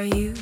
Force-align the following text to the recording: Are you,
Are 0.00 0.04
you, 0.04 0.32